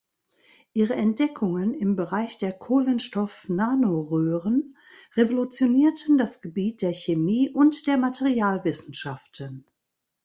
[0.73, 4.75] Ihre Entdeckungen im Bereich der Kohlenstoffnanoröhren
[5.15, 9.67] revolutionierten das Gebiet der Chemie und der Materialwissenschaften.